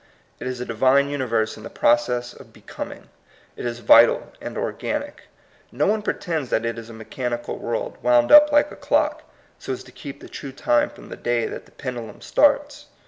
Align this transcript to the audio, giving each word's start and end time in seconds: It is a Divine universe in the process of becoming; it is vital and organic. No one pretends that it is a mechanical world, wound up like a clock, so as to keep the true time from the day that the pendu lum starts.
It 0.39 0.47
is 0.47 0.59
a 0.59 0.65
Divine 0.65 1.09
universe 1.09 1.57
in 1.57 1.61
the 1.61 1.69
process 1.69 2.33
of 2.33 2.51
becoming; 2.51 3.09
it 3.55 3.67
is 3.67 3.81
vital 3.81 4.31
and 4.41 4.57
organic. 4.57 5.25
No 5.71 5.85
one 5.85 6.01
pretends 6.01 6.49
that 6.49 6.65
it 6.65 6.79
is 6.79 6.89
a 6.89 6.93
mechanical 6.93 7.59
world, 7.59 7.99
wound 8.01 8.31
up 8.31 8.51
like 8.51 8.71
a 8.71 8.75
clock, 8.75 9.21
so 9.59 9.73
as 9.73 9.83
to 9.83 9.91
keep 9.91 10.19
the 10.19 10.27
true 10.27 10.53
time 10.53 10.89
from 10.89 11.09
the 11.09 11.15
day 11.17 11.45
that 11.45 11.67
the 11.67 11.71
pendu 11.71 12.07
lum 12.07 12.19
starts. 12.19 12.87